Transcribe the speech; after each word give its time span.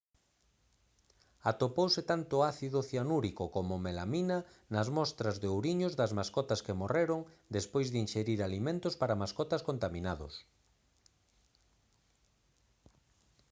atopouse 1.51 2.01
tanto 2.11 2.35
ácido 2.51 2.79
cianúrico 2.89 3.45
como 3.55 3.81
melamina 3.85 4.37
nas 4.73 4.87
mostras 4.97 5.35
de 5.41 5.47
ouriños 5.55 5.93
das 5.99 6.11
mascotas 6.19 6.63
que 6.65 6.79
morreron 6.81 7.21
despois 7.55 7.87
de 7.89 7.97
inxerir 8.05 8.39
alimentos 8.41 8.93
para 9.01 9.19
mascotas 9.21 9.65
contaminados 9.69 10.33